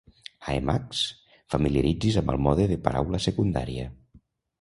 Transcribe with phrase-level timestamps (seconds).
[0.51, 1.01] A Emacs,
[1.55, 3.85] familiaritzi's amb el mode de paraula secundària.